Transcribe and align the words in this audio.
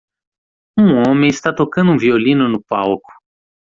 Um 0.79 0.95
homem 1.05 1.29
está 1.29 1.53
tocando 1.53 1.91
um 1.91 1.97
violino 1.99 2.49
no 2.49 2.59
palco. 2.63 3.07